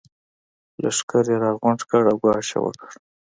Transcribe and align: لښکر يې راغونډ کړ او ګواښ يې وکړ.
لښکر 0.81 1.23
يې 1.31 1.37
راغونډ 1.45 1.79
کړ 1.89 2.03
او 2.11 2.17
ګواښ 2.21 2.47
يې 2.53 2.59
وکړ. 2.63 2.89